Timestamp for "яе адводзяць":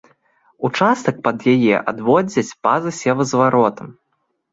1.53-2.57